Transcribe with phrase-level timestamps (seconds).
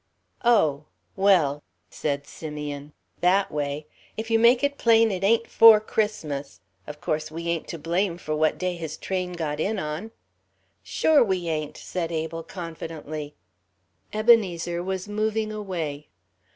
[0.43, 3.85] "Oh, well," said Simeon, "that way.
[4.17, 8.17] If you make it plain it ain't for Christmas Of course, we ain't to blame
[8.17, 10.09] for what day his train got in on."
[10.81, 13.35] "Sure we ain't," said Abel, confidently.
[14.11, 16.07] Ebenezer was moving away.